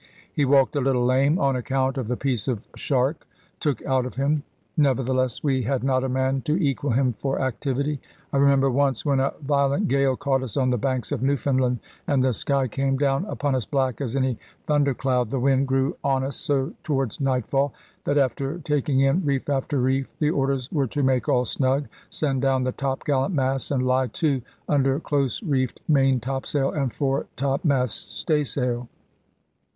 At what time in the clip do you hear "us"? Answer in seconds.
10.41-10.57, 13.53-13.67, 16.23-16.35